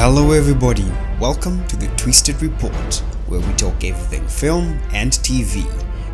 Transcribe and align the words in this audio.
Hello, 0.00 0.30
everybody. 0.30 0.88
Welcome 1.18 1.66
to 1.66 1.76
the 1.76 1.88
Twisted 1.96 2.40
Report, 2.40 3.02
where 3.26 3.40
we 3.40 3.52
talk 3.54 3.82
everything 3.82 4.28
film 4.28 4.78
and 4.92 5.10
TV, 5.10 5.66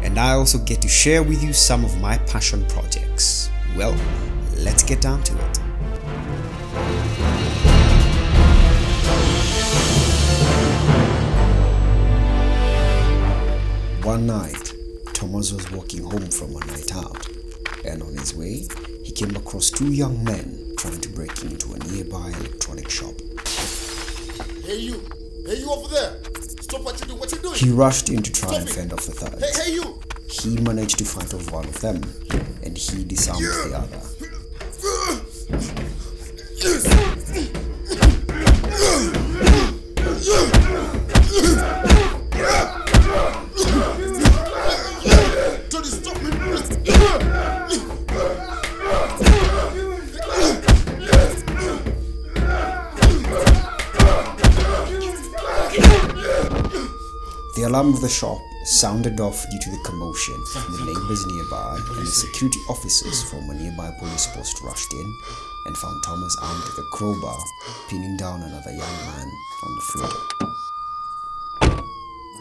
and 0.03 0.19
I 0.19 0.31
also 0.31 0.57
get 0.57 0.81
to 0.81 0.89
share 0.89 1.23
with 1.23 1.45
you 1.45 1.53
some 1.53 1.85
of 1.85 2.01
my 2.01 2.17
passion 2.17 2.65
projects. 2.65 3.51
Well, 3.77 3.95
let's 4.57 4.83
get 4.83 5.03
down 5.03 5.23
to 5.25 5.35
it. 5.35 5.59
One 14.03 14.27
night, 14.27 14.73
Thomas 15.13 15.53
was 15.53 15.71
walking 15.73 16.05
home 16.05 16.31
from 16.31 16.57
a 16.57 16.67
night 16.69 16.97
out, 16.97 17.29
and 17.85 18.03
on 18.03 18.15
his 18.15 18.35
way, 18.35 18.67
he 19.03 19.13
came 19.13 19.37
across 19.37 19.69
two 19.71 19.93
young 19.93 20.25
men 20.25 20.73
trying 20.79 21.03
to 21.03 21.09
break 21.11 21.43
into 21.43 21.75
a 21.75 21.79
nearby 21.91 22.29
electronic 22.29 22.89
shop. 22.89 23.13
Hey 24.65 24.77
you! 24.77 24.99
Hey 25.45 25.57
you 25.59 25.71
over 25.71 25.89
there! 25.95 26.17
Stop 26.63 26.85
what 26.85 26.99
you 26.99 27.07
do! 27.07 27.17
What 27.17 27.31
you 27.31 27.39
doing? 27.39 27.55
He 27.55 27.71
rushed 27.71 28.09
in 28.09 28.23
to 28.23 28.33
try 28.33 28.49
Stop 28.49 28.61
and 28.63 28.71
fend 28.71 28.93
off 28.95 29.05
the 29.05 29.13
thugs. 29.13 29.45
Hey 29.45 29.63
hey 29.63 29.75
you! 29.75 30.01
He 30.31 30.57
managed 30.57 30.97
to 31.01 31.05
fight 31.05 31.35
off 31.35 31.53
one 31.53 31.67
of 31.67 31.79
them, 31.83 32.01
and 32.63 32.79
he 32.79 33.05
disarmed 33.05 33.45
the 33.45 33.77
other. 33.77 34.01
The 57.55 57.63
alarm 57.63 57.95
of 57.95 58.01
the 58.01 58.09
shop 58.09 58.39
sounded 58.65 59.21
off 59.21 59.47
due 59.49 59.61
to 59.61 59.71
the 59.71 59.79
commotion. 59.85 60.35
from 60.47 60.73
The 60.73 60.85
neighbors 60.87 61.25
nearby 61.25 61.77
and 61.97 62.05
the 62.05 62.11
security 62.11 62.59
officers 62.69 63.23
from 63.31 63.49
a 63.49 63.55
nearby 63.55 63.93
police 64.01 64.27
post 64.27 64.61
rushed 64.61 64.93
in 64.93 65.17
and 65.67 65.77
found 65.77 66.03
Thomas 66.05 66.37
armed 66.43 66.65
with 66.65 66.79
a 66.79 66.89
crowbar, 66.93 67.39
pinning 67.89 68.17
down 68.17 68.43
another 68.43 68.71
young 68.71 68.81
man 68.81 69.29
on 69.63 69.75
the 69.77 69.81
floor. 69.83 70.11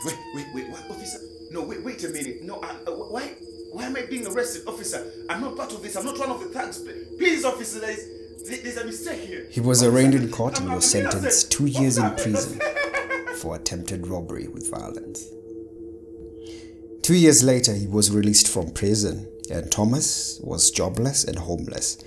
Wait, 0.06 0.18
wait, 0.34 0.48
wait, 0.56 0.70
what, 0.70 0.90
officer? 0.90 1.20
No, 1.52 1.62
wait, 1.62 1.84
wait 1.84 2.04
a 2.04 2.10
minute. 2.10 2.42
No, 2.42 2.60
I, 2.64 2.70
uh, 2.88 2.92
why, 2.92 3.36
why 3.72 3.86
am 3.86 3.96
I 3.96 4.08
being 4.08 4.26
arrested, 4.26 4.64
officer? 4.68 5.06
I'm 5.30 5.42
not 5.42 5.56
part 5.56 5.74
of 5.74 5.84
this. 5.84 5.96
I'm 5.96 6.06
not 6.06 6.18
one 6.18 6.32
of 6.32 6.40
the 6.40 6.48
thugs. 6.48 6.80
Please, 7.20 7.46
officer, 7.46 7.80
there 7.82 7.92
is, 7.92 8.10
there's 8.48 8.78
a 8.78 8.86
mistake 8.86 9.22
here. 9.28 9.46
He 9.52 9.60
was 9.62 9.84
Officer, 9.84 9.96
arraigned 9.96 10.16
in 10.16 10.32
court 10.32 10.60
and 10.60 10.74
was 10.74 10.90
sentenced 10.90 11.52
two 11.52 11.68
years 11.68 12.00
in 12.00 12.10
prison 12.16 12.60
for 13.44 13.58
attempted 13.58 14.08
robbery 14.08 14.48
with 14.48 14.72
violence. 14.72 15.26
Two 17.02 17.16
years 17.16 17.44
later, 17.44 17.74
he 17.74 17.88
was 17.88 18.10
released 18.10 18.48
from 18.48 18.72
prison, 18.72 19.28
and 19.52 19.70
Thomas 19.70 20.40
was 20.42 20.72
jobless 20.72 21.26
and 21.26 21.38
homeless, 21.38 21.98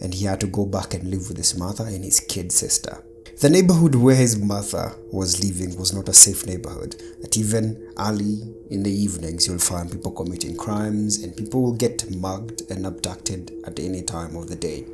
and 0.00 0.14
he 0.14 0.24
had 0.24 0.40
to 0.40 0.46
go 0.46 0.64
back 0.64 0.94
and 0.94 1.10
live 1.10 1.28
with 1.28 1.36
his 1.36 1.54
mother 1.54 1.84
and 1.84 2.02
his 2.02 2.18
kid 2.18 2.50
sister. 2.50 3.04
The 3.42 3.50
neighborhood 3.50 3.94
where 3.94 4.16
his 4.16 4.38
mother 4.38 4.94
was 5.12 5.44
living 5.44 5.78
was 5.78 5.92
not 5.92 6.08
a 6.08 6.14
safe 6.14 6.46
neighborhood. 6.46 6.96
That 7.20 7.36
even 7.36 7.92
early 7.98 8.40
in 8.70 8.82
the 8.82 8.90
evenings, 8.90 9.46
you'll 9.46 9.58
find 9.58 9.92
people 9.92 10.12
committing 10.12 10.56
crimes, 10.56 11.22
and 11.22 11.36
people 11.36 11.60
will 11.60 11.74
get 11.74 12.10
mugged 12.16 12.62
and 12.70 12.86
abducted 12.86 13.52
at 13.66 13.78
any 13.78 14.00
time 14.00 14.34
of 14.34 14.48
the 14.48 14.56
day. 14.56 14.86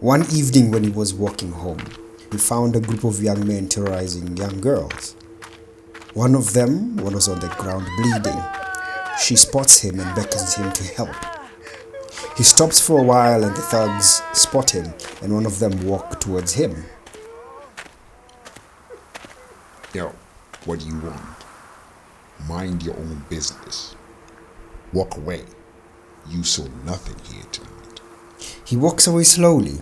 One 0.00 0.22
evening, 0.32 0.70
when 0.70 0.84
he 0.84 0.90
was 0.90 1.12
walking 1.12 1.52
home, 1.52 1.84
he 2.34 2.38
found 2.38 2.74
a 2.74 2.80
group 2.80 3.04
of 3.04 3.22
young 3.22 3.46
men 3.46 3.68
terrorizing 3.68 4.36
young 4.36 4.60
girls. 4.60 5.14
One 6.14 6.34
of 6.34 6.52
them 6.52 6.96
was 6.96 7.28
on 7.28 7.38
the 7.38 7.46
ground 7.46 7.86
bleeding. 7.96 8.42
She 9.22 9.36
spots 9.36 9.78
him 9.78 10.00
and 10.00 10.16
beckons 10.16 10.54
him 10.56 10.72
to 10.72 10.82
help. 10.94 11.14
He 12.36 12.42
stops 12.42 12.84
for 12.84 12.98
a 12.98 13.04
while 13.04 13.44
and 13.44 13.56
the 13.56 13.62
thugs 13.62 14.20
spot 14.32 14.70
him, 14.70 14.92
and 15.22 15.32
one 15.32 15.46
of 15.46 15.60
them 15.60 15.86
walk 15.86 16.18
towards 16.18 16.54
him. 16.54 16.84
Yo, 19.92 20.12
what 20.64 20.80
do 20.80 20.86
you 20.86 20.98
want? 20.98 21.22
Mind 22.48 22.82
your 22.82 22.96
own 22.96 23.24
business. 23.30 23.94
Walk 24.92 25.16
away. 25.16 25.44
You 26.28 26.42
saw 26.42 26.66
nothing 26.84 27.16
here 27.32 27.46
tonight. 27.52 28.00
He 28.64 28.76
walks 28.76 29.06
away 29.06 29.22
slowly, 29.22 29.78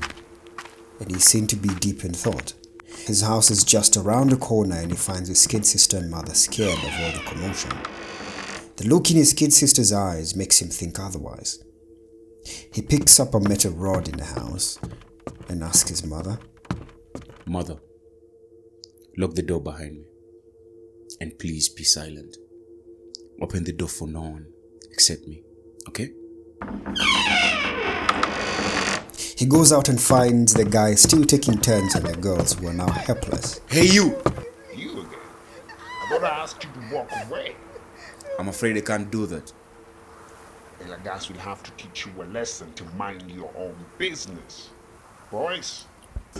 and 1.02 1.10
he's 1.10 1.24
seen 1.24 1.46
to 1.48 1.56
be 1.56 1.68
deep 1.80 2.04
in 2.04 2.12
thought. 2.12 2.54
His 3.06 3.22
house 3.22 3.50
is 3.50 3.64
just 3.64 3.96
around 3.96 4.30
the 4.30 4.36
corner, 4.36 4.76
and 4.76 4.90
he 4.90 4.96
finds 4.96 5.28
his 5.28 5.46
kid 5.46 5.66
sister 5.66 5.96
and 5.96 6.10
mother 6.10 6.34
scared 6.34 6.78
of 6.78 7.00
all 7.00 7.12
the 7.12 7.22
commotion. 7.26 7.72
The 8.76 8.86
look 8.86 9.10
in 9.10 9.16
his 9.16 9.32
kid 9.32 9.52
sister's 9.52 9.92
eyes 9.92 10.36
makes 10.36 10.62
him 10.62 10.68
think 10.68 10.98
otherwise. 10.98 11.62
He 12.72 12.82
picks 12.82 13.18
up 13.20 13.34
a 13.34 13.40
metal 13.40 13.72
rod 13.72 14.08
in 14.08 14.16
the 14.16 14.24
house 14.24 14.78
and 15.48 15.62
asks 15.62 15.90
his 15.90 16.04
mother, 16.04 16.38
Mother, 17.44 17.78
lock 19.18 19.34
the 19.34 19.42
door 19.42 19.60
behind 19.60 19.98
me. 19.98 20.04
And 21.20 21.38
please 21.38 21.68
be 21.68 21.84
silent. 21.84 22.36
Open 23.40 23.64
the 23.64 23.72
door 23.72 23.88
for 23.88 24.06
no 24.06 24.22
one 24.22 24.46
except 24.90 25.26
me, 25.26 25.42
okay? 25.88 26.10
He 29.42 29.48
goes 29.48 29.72
out 29.72 29.88
and 29.88 30.00
finds 30.00 30.54
the 30.54 30.64
guy 30.64 30.94
still 30.94 31.24
taking 31.24 31.58
turns 31.58 31.96
on 31.96 32.04
the 32.04 32.16
girls 32.16 32.52
who 32.52 32.68
are 32.68 32.72
now 32.72 32.88
helpless. 32.92 33.60
Hey, 33.68 33.86
you! 33.86 34.16
You 34.72 34.92
again. 34.92 35.08
I 35.68 36.06
thought 36.08 36.22
I 36.22 36.28
asked 36.28 36.62
you 36.62 36.70
to 36.70 36.94
walk 36.94 37.10
away. 37.26 37.56
I'm 38.38 38.46
afraid 38.46 38.76
I 38.76 38.82
can't 38.82 39.10
do 39.10 39.26
that. 39.26 39.52
Well, 40.78 40.94
I 40.94 41.02
guess 41.02 41.28
we'll 41.28 41.40
have 41.40 41.60
to 41.64 41.72
teach 41.72 42.06
you 42.06 42.22
a 42.22 42.26
lesson 42.26 42.72
to 42.74 42.84
mind 42.96 43.28
your 43.32 43.50
own 43.56 43.74
business. 43.98 44.70
Boys, 45.28 45.86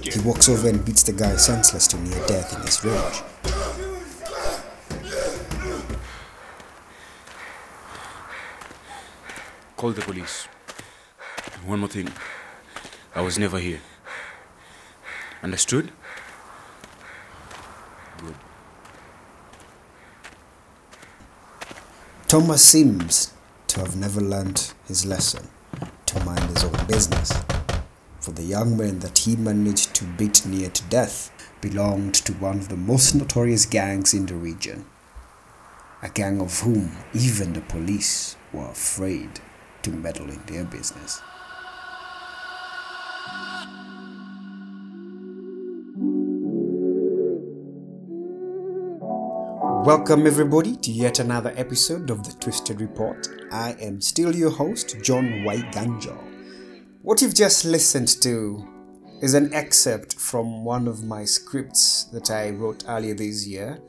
He 0.01 0.21
walks 0.21 0.49
over 0.49 0.69
and 0.69 0.85
beats 0.85 1.03
the 1.03 1.13
guy 1.13 1.35
senseless 1.35 1.89
to 1.89 1.97
near 1.97 2.25
death 2.29 2.55
in 2.55 2.63
his 2.63 2.85
rage. 2.85 3.23
Call 9.77 9.91
the 9.91 10.03
police. 10.03 10.45
One 11.67 11.81
more 11.81 11.89
thing. 11.89 12.09
I 13.15 13.21
was 13.21 13.39
never 13.39 13.59
here. 13.59 13.81
Understood? 15.43 15.93
Good. 18.19 18.35
Thomas 22.27 22.65
seems 22.65 23.35
to 23.67 23.81
have 23.81 23.97
never 23.97 24.21
learnt 24.21 24.73
his 24.89 25.05
lesson 25.05 25.49
to 26.07 26.25
mind 26.25 26.41
his 26.51 26.65
own 26.65 26.87
business. 26.87 27.33
For 28.21 28.31
the 28.31 28.45
young 28.45 28.79
man 28.79 29.01
that 29.01 29.19
he 29.19 29.37
managed 29.37 29.95
to 29.97 30.05
beat 30.05 30.47
near 30.47 30.71
to 30.71 30.83
death 30.85 31.31
belonged 31.61 32.15
to 32.15 32.33
one 32.35 32.59
of 32.59 32.71
the 32.71 32.77
most 32.77 33.15
notorious 33.15 33.67
gangs 33.67 34.15
in 34.15 34.25
the 34.25 34.37
region. 34.37 34.87
A 36.03 36.09
gang 36.09 36.41
of 36.41 36.61
whom 36.61 36.97
even 37.13 37.53
the 37.53 37.61
police 37.61 38.37
were 38.55 38.71
afraid 38.71 39.41
to 39.83 39.91
meddle 39.91 40.31
in 40.31 40.43
their 40.47 40.65
business. 40.65 41.21
Welcome, 49.85 50.29
everybody, 50.29 50.77
to 50.77 50.93
yet 50.93 51.19
another 51.19 51.53
episode 51.57 52.11
of 52.11 52.23
the 52.23 52.33
Twisted 52.39 52.81
Report. 52.81 53.27
I 53.51 53.73
am 53.81 54.01
still 54.01 54.33
your 54.33 54.51
host, 54.51 54.95
John 55.03 55.43
White 55.43 55.73
Ganjo. 55.73 56.17
What 57.03 57.21
you've 57.21 57.35
just 57.35 57.65
listened 57.65 58.23
to 58.23 58.65
is 59.21 59.35
an 59.35 59.53
excerpt 59.53 60.15
from 60.15 60.65
one 60.65 60.87
of 60.87 61.03
my 61.03 61.25
scripts 61.25 62.05
that 62.13 62.31
I 62.31 62.51
wrote 62.51 62.85
earlier 62.87 63.15
this 63.15 63.45
year. 63.45 63.81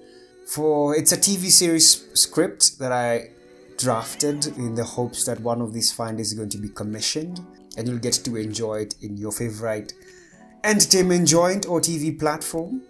For 0.48 0.96
it's 0.96 1.12
a 1.12 1.18
TV 1.18 1.52
series 1.52 2.08
script 2.20 2.80
that 2.80 2.92
I 2.92 3.30
drafted 3.78 4.48
in 4.58 4.74
the 4.74 4.84
hopes 4.84 5.26
that 5.26 5.42
one 5.42 5.62
of 5.62 5.74
these 5.74 5.92
findings 5.92 6.30
is 6.30 6.34
going 6.34 6.50
to 6.50 6.58
be 6.58 6.70
commissioned 6.70 7.40
and 7.78 7.88
you'll 7.88 8.00
get 8.00 8.14
to 8.14 8.36
enjoy 8.36 8.80
it 8.80 8.96
in 9.04 9.16
your 9.16 9.32
favorite 9.32 9.94
entertainment 10.64 11.28
joint 11.28 11.68
or 11.68 11.80
TV 11.80 12.18
platform. 12.18 12.82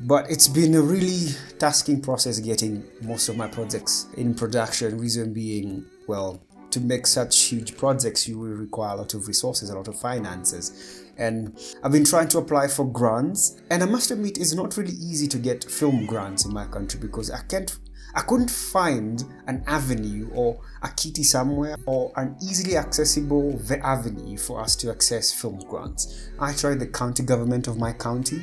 But 0.00 0.30
it's 0.30 0.48
been 0.48 0.74
a 0.74 0.80
really 0.80 1.34
tasking 1.58 2.00
process 2.00 2.38
getting 2.38 2.84
most 3.02 3.28
of 3.28 3.36
my 3.36 3.48
projects 3.48 4.06
in 4.16 4.34
production. 4.34 4.98
Reason 4.98 5.32
being, 5.32 5.84
well, 6.06 6.40
to 6.70 6.80
make 6.80 7.06
such 7.06 7.44
huge 7.44 7.76
projects, 7.76 8.28
you 8.28 8.38
will 8.38 8.50
require 8.50 8.94
a 8.94 8.98
lot 8.98 9.14
of 9.14 9.26
resources, 9.26 9.70
a 9.70 9.76
lot 9.76 9.88
of 9.88 9.98
finances. 9.98 11.04
And 11.16 11.58
I've 11.82 11.90
been 11.90 12.04
trying 12.04 12.28
to 12.28 12.38
apply 12.38 12.68
for 12.68 12.86
grants, 12.86 13.60
and 13.70 13.82
I 13.82 13.86
must 13.86 14.12
admit, 14.12 14.38
it's 14.38 14.54
not 14.54 14.76
really 14.76 14.92
easy 14.92 15.26
to 15.28 15.38
get 15.38 15.64
film 15.64 16.06
grants 16.06 16.44
in 16.44 16.52
my 16.52 16.66
country 16.66 17.00
because 17.00 17.30
I 17.30 17.42
can't 17.42 17.76
I 18.14 18.22
couldn't 18.22 18.50
find 18.50 19.22
an 19.46 19.62
avenue 19.66 20.30
or 20.32 20.60
a 20.82 20.88
kitty 20.88 21.22
somewhere 21.22 21.76
or 21.86 22.10
an 22.16 22.36
easily 22.42 22.76
accessible 22.76 23.60
avenue 23.82 24.38
for 24.38 24.60
us 24.60 24.74
to 24.76 24.90
access 24.90 25.30
film 25.30 25.58
grants. 25.68 26.30
I 26.38 26.54
tried 26.54 26.80
the 26.80 26.86
county 26.86 27.22
government 27.22 27.68
of 27.68 27.76
my 27.76 27.92
county, 27.92 28.42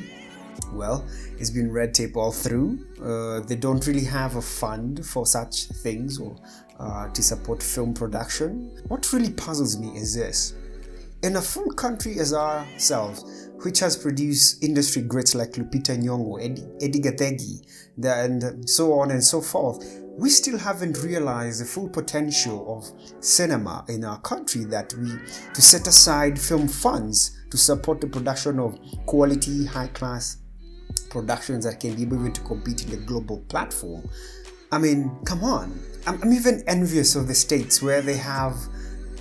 well, 0.72 1.06
it's 1.38 1.50
been 1.50 1.72
red 1.72 1.94
tape 1.94 2.16
all 2.16 2.32
through. 2.32 2.78
Uh, 3.02 3.40
they 3.40 3.56
don't 3.56 3.86
really 3.86 4.04
have 4.04 4.36
a 4.36 4.42
fund 4.42 5.04
for 5.04 5.26
such 5.26 5.66
things 5.66 6.18
or 6.18 6.36
uh, 6.78 7.08
to 7.08 7.22
support 7.22 7.62
film 7.62 7.94
production. 7.94 8.70
What 8.88 9.12
really 9.12 9.32
puzzles 9.32 9.78
me 9.78 9.96
is 9.96 10.14
this 10.14 10.54
in 11.22 11.36
a 11.36 11.42
full 11.42 11.70
country 11.72 12.18
as 12.18 12.32
ourselves, 12.32 13.48
which 13.62 13.80
has 13.80 13.96
produced 13.96 14.62
industry 14.62 15.02
greats 15.02 15.34
like 15.34 15.52
Lupita 15.52 15.96
Nyong'o, 15.96 16.40
Edi, 16.40 16.62
Edi 16.80 17.00
Gathegi, 17.00 17.66
and 18.04 18.68
so 18.68 18.92
on 18.92 19.10
and 19.10 19.24
so 19.24 19.40
forth, 19.40 20.02
we 20.18 20.30
still 20.30 20.58
haven't 20.58 21.02
realized 21.02 21.60
the 21.60 21.64
full 21.64 21.88
potential 21.88 22.78
of 22.78 23.24
cinema 23.24 23.84
in 23.88 24.04
our 24.04 24.20
country 24.20 24.64
that 24.64 24.92
we 24.94 25.10
to 25.52 25.60
set 25.60 25.86
aside 25.86 26.38
film 26.38 26.68
funds 26.68 27.44
to 27.50 27.58
support 27.58 28.00
the 28.00 28.06
production 28.06 28.58
of 28.58 28.78
quality, 29.06 29.66
high 29.66 29.88
class 29.88 30.38
productions 31.16 31.64
that 31.64 31.80
can 31.80 31.94
be 31.94 32.02
able 32.02 32.30
to 32.30 32.40
compete 32.42 32.84
in 32.84 32.90
the 32.90 32.98
global 32.98 33.38
platform. 33.48 34.06
I 34.70 34.76
mean, 34.76 35.10
come 35.24 35.42
on. 35.42 35.80
I'm, 36.06 36.22
I'm 36.22 36.32
even 36.34 36.62
envious 36.66 37.16
of 37.16 37.26
the 37.26 37.34
states 37.34 37.80
where 37.80 38.02
they 38.02 38.18
have 38.18 38.54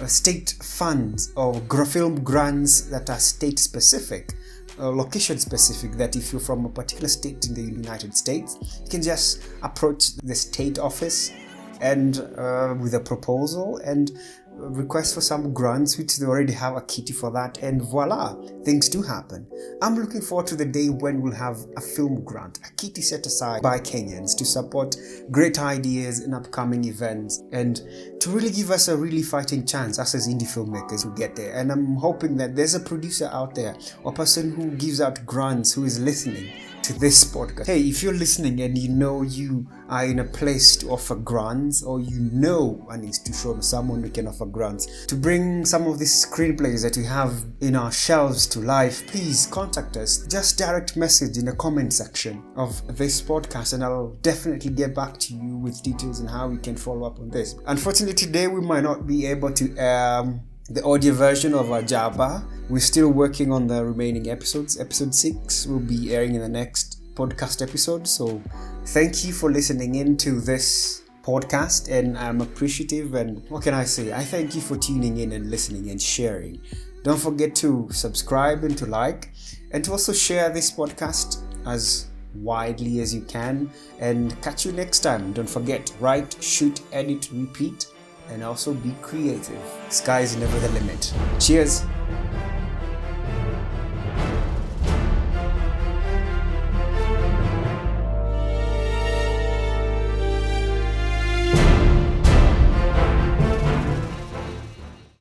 uh, 0.01 0.05
state 0.07 0.55
funds 0.61 1.31
or 1.37 1.61
film 1.85 2.21
grants 2.21 2.81
that 2.89 3.09
are 3.09 3.19
state 3.19 3.59
specific, 3.59 4.33
uh, 4.77 4.89
location 4.89 5.39
specific. 5.39 5.93
That 5.93 6.17
if 6.17 6.33
you're 6.33 6.41
from 6.41 6.65
a 6.65 6.69
particular 6.69 7.07
state 7.07 7.45
in 7.47 7.53
the 7.53 7.61
United 7.61 8.13
States, 8.13 8.57
you 8.83 8.89
can 8.89 9.01
just 9.01 9.41
approach 9.63 10.17
the 10.17 10.35
state 10.35 10.77
office 10.77 11.31
and 11.79 12.19
uh, 12.37 12.75
with 12.77 12.93
a 12.93 12.99
proposal 12.99 13.77
and 13.85 14.11
request 14.57 15.13
for 15.13 15.21
some 15.21 15.53
grants 15.53 15.97
which 15.97 16.17
they 16.17 16.25
already 16.25 16.53
have 16.53 16.75
a 16.75 16.81
kitty 16.81 17.13
for 17.13 17.31
that 17.31 17.57
and 17.61 17.81
voila 17.81 18.35
things 18.63 18.89
do 18.89 19.01
happen. 19.01 19.45
I'm 19.81 19.95
looking 19.95 20.21
forward 20.21 20.47
to 20.47 20.55
the 20.55 20.65
day 20.65 20.87
when 20.87 21.21
we'll 21.21 21.33
have 21.33 21.57
a 21.77 21.81
film 21.81 22.23
grant 22.23 22.59
a 22.65 22.73
kitty 22.75 23.01
set 23.01 23.25
aside 23.25 23.61
by 23.61 23.79
kenyans 23.79 24.35
to 24.37 24.45
support 24.45 24.95
great 25.31 25.59
ideas 25.59 26.19
and 26.19 26.33
upcoming 26.33 26.85
events 26.85 27.43
and 27.51 27.81
to 28.19 28.29
really 28.29 28.51
give 28.51 28.71
us 28.71 28.87
a 28.87 28.97
really 28.97 29.21
fighting 29.21 29.65
chance 29.65 29.99
us 29.99 30.15
as 30.15 30.27
indie 30.27 30.43
filmmakers 30.43 31.03
who 31.03 31.13
get 31.15 31.35
there. 31.35 31.53
And 31.55 31.71
i'm 31.71 31.95
hoping 31.95 32.37
that 32.37 32.55
there's 32.55 32.75
a 32.75 32.79
producer 32.79 33.29
out 33.31 33.55
there 33.55 33.75
or 34.03 34.13
person 34.13 34.51
who 34.51 34.71
gives 34.71 35.01
out 35.01 35.25
grants 35.25 35.73
who 35.73 35.83
is 35.85 35.99
listening 35.99 36.51
to 36.85 36.93
this 36.99 37.23
podcast. 37.23 37.65
Hey, 37.65 37.81
if 37.81 38.03
you're 38.03 38.13
listening 38.13 38.61
and 38.61 38.77
you 38.77 38.89
know 38.89 39.23
you 39.23 39.67
are 39.89 40.05
in 40.05 40.19
a 40.19 40.23
place 40.23 40.75
to 40.75 40.89
offer 40.89 41.15
grants, 41.15 41.81
or 41.81 41.99
you 41.99 42.19
know 42.31 42.85
an 42.91 43.03
institution, 43.03 43.63
someone 43.63 44.03
who 44.03 44.09
can 44.11 44.27
offer 44.27 44.45
grants 44.45 45.07
to 45.07 45.15
bring 45.15 45.65
some 45.65 45.87
of 45.87 45.97
these 45.97 46.13
screenplays 46.13 46.83
that 46.83 46.95
we 46.95 47.03
have 47.03 47.43
in 47.61 47.75
our 47.75 47.91
shelves 47.91 48.45
to 48.45 48.59
life, 48.59 49.07
please 49.07 49.47
contact 49.47 49.97
us. 49.97 50.27
Just 50.27 50.59
direct 50.59 50.95
message 50.95 51.37
in 51.39 51.45
the 51.45 51.55
comment 51.55 51.91
section 51.91 52.43
of 52.55 52.95
this 52.95 53.19
podcast, 53.19 53.73
and 53.73 53.83
I'll 53.83 54.15
definitely 54.21 54.69
get 54.69 54.93
back 54.93 55.17
to 55.21 55.33
you 55.33 55.57
with 55.57 55.81
details 55.81 56.21
on 56.21 56.27
how 56.27 56.49
we 56.49 56.57
can 56.57 56.75
follow 56.75 57.07
up 57.07 57.17
on 57.17 57.29
this. 57.29 57.55
Unfortunately, 57.65 58.13
today 58.13 58.47
we 58.47 58.61
might 58.61 58.83
not 58.83 59.07
be 59.07 59.25
able 59.25 59.51
to. 59.53 59.75
Um, 59.79 60.41
the 60.69 60.83
audio 60.83 61.13
version 61.13 61.53
of 61.53 61.71
our 61.71 61.83
Jabba. 61.83 62.43
We're 62.67 62.79
still 62.79 63.09
working 63.09 63.51
on 63.51 63.67
the 63.67 63.85
remaining 63.85 64.29
episodes. 64.29 64.79
Episode 64.79 65.13
6 65.13 65.67
will 65.67 65.79
be 65.79 66.15
airing 66.15 66.33
in 66.33 66.41
the 66.41 66.49
next 66.49 66.99
podcast 67.13 67.61
episode. 67.61 68.07
So, 68.07 68.41
thank 68.87 69.23
you 69.23 69.33
for 69.33 69.51
listening 69.51 69.95
in 69.95 70.17
to 70.17 70.41
this 70.41 71.03
podcast, 71.21 71.91
and 71.91 72.17
I'm 72.17 72.41
appreciative. 72.41 73.13
And 73.13 73.47
what 73.49 73.61
can 73.61 73.75
I 73.75 73.83
say? 73.83 74.13
I 74.13 74.23
thank 74.23 74.55
you 74.55 74.61
for 74.61 74.77
tuning 74.77 75.17
in 75.17 75.33
and 75.33 75.51
listening 75.51 75.91
and 75.91 76.01
sharing. 76.01 76.59
Don't 77.03 77.19
forget 77.19 77.55
to 77.57 77.87
subscribe 77.91 78.63
and 78.63 78.75
to 78.79 78.87
like, 78.87 79.31
and 79.71 79.83
to 79.85 79.91
also 79.91 80.11
share 80.11 80.49
this 80.49 80.71
podcast 80.71 81.43
as 81.67 82.07
widely 82.33 82.99
as 82.99 83.13
you 83.13 83.21
can. 83.21 83.69
And 83.99 84.41
catch 84.41 84.65
you 84.65 84.71
next 84.71 85.01
time. 85.01 85.33
Don't 85.33 85.49
forget 85.49 85.93
write, 85.99 86.35
shoot, 86.41 86.81
edit, 86.91 87.29
repeat 87.31 87.85
and 88.31 88.43
also 88.43 88.73
be 88.73 88.91
creative. 89.03 89.61
Sky 89.89 90.21
is 90.21 90.35
never 90.35 90.59
the 90.59 90.69
limit. 90.69 91.13
Cheers. 91.39 91.83